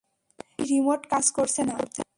এই 0.59 0.65
রিমোট 0.71 1.01
কাজ 1.11 1.25
করছে 1.37 1.61
না। 1.69 1.75